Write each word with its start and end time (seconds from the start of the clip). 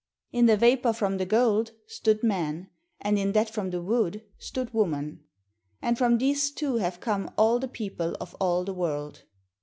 In 0.31 0.47
the 0.47 0.57
vapor 0.57 0.93
from 0.93 1.19
the 1.19 1.27
gold 1.27 1.73
stood 1.85 2.23
man, 2.23 2.71
and 3.01 3.19
in 3.19 3.33
that 3.33 3.51
from 3.51 3.69
the 3.69 3.83
wood 3.83 4.23
stood 4.39 4.73
woman; 4.73 5.25
and 5.79 5.95
from 5.95 6.17
these 6.17 6.49
two 6.49 6.77
have 6.77 6.99
come 6.99 7.29
all 7.37 7.59
the 7.59 7.67
people 7.67 8.17
of 8.19 8.35
all 8.39 8.63
the 8.63 8.73
world. 8.73 9.25